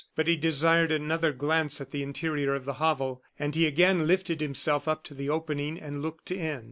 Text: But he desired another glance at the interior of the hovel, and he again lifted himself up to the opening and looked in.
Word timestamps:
But 0.15 0.25
he 0.25 0.35
desired 0.35 0.91
another 0.91 1.31
glance 1.31 1.79
at 1.79 1.91
the 1.91 2.01
interior 2.01 2.55
of 2.55 2.65
the 2.65 2.73
hovel, 2.81 3.21
and 3.37 3.53
he 3.53 3.67
again 3.67 4.07
lifted 4.07 4.41
himself 4.41 4.87
up 4.87 5.03
to 5.03 5.13
the 5.13 5.29
opening 5.29 5.77
and 5.79 6.01
looked 6.01 6.31
in. 6.31 6.59